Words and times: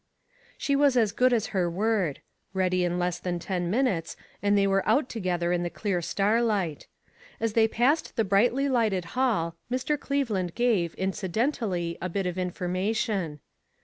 She 0.57 0.75
was 0.75 0.97
as 0.97 1.11
good 1.11 1.31
as 1.31 1.45
her 1.53 1.69
word; 1.69 2.21
ready 2.55 2.83
in 2.83 2.97
less 2.97 3.19
than 3.19 3.37
ten 3.37 3.69
minutes, 3.69 4.17
and 4.41 4.57
they 4.57 4.65
were 4.65 4.81
out 4.89 5.09
together 5.09 5.51
in 5.51 5.61
the 5.61 5.69
clear 5.69 6.01
starlight. 6.01 6.87
As 7.39 7.53
they 7.53 7.67
passed 7.67 8.15
the 8.15 8.23
brightly 8.23 8.67
lighted 8.67 9.05
hall, 9.13 9.57
Mr. 9.71 9.99
Cleve 9.99 10.31
land 10.31 10.55
gave, 10.55 10.95
incidentally, 10.95 11.99
a 12.01 12.09
bit 12.09 12.25
of 12.25 12.39
information. 12.39 13.41